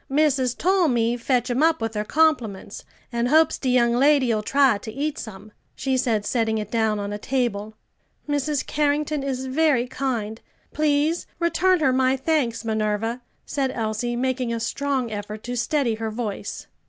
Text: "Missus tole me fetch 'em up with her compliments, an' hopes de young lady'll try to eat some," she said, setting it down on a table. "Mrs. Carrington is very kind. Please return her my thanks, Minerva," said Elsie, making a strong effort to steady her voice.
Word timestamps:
"Missus 0.09 0.55
tole 0.55 0.87
me 0.87 1.15
fetch 1.15 1.51
'em 1.51 1.61
up 1.61 1.79
with 1.79 1.93
her 1.93 2.03
compliments, 2.03 2.83
an' 3.11 3.27
hopes 3.27 3.59
de 3.59 3.69
young 3.69 3.93
lady'll 3.93 4.41
try 4.41 4.79
to 4.79 4.91
eat 4.91 5.19
some," 5.19 5.51
she 5.75 5.95
said, 5.95 6.25
setting 6.25 6.57
it 6.57 6.71
down 6.71 6.99
on 6.99 7.13
a 7.13 7.19
table. 7.19 7.75
"Mrs. 8.27 8.65
Carrington 8.65 9.21
is 9.21 9.45
very 9.45 9.85
kind. 9.85 10.41
Please 10.73 11.27
return 11.37 11.81
her 11.81 11.93
my 11.93 12.17
thanks, 12.17 12.65
Minerva," 12.65 13.21
said 13.45 13.69
Elsie, 13.69 14.15
making 14.15 14.51
a 14.51 14.59
strong 14.59 15.11
effort 15.11 15.43
to 15.43 15.55
steady 15.55 15.93
her 15.93 16.09
voice. 16.09 16.65